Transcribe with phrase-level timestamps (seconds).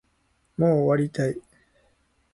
[0.57, 1.39] もう終わりたい